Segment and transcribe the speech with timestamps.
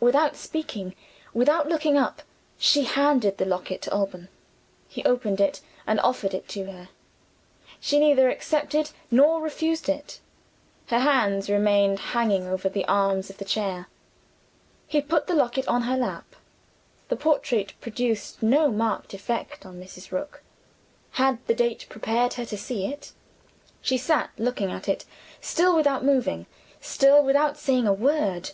[0.00, 0.96] Without speaking,
[1.32, 2.22] without looking up,
[2.58, 4.28] she handed the locket to Alban.
[4.88, 6.88] He opened it, and offered it to her.
[7.78, 10.18] She neither accepted nor refused it:
[10.88, 13.86] her hands remained hanging over the arms of the chair.
[14.88, 16.34] He put the locket on her lap.
[17.08, 20.10] The portrait produced no marked effect on Mrs.
[20.10, 20.42] Rook.
[21.12, 23.12] Had the date prepared her to see it?
[23.80, 25.04] She sat looking at it
[25.40, 26.46] still without moving:
[26.80, 28.50] still without saying a word.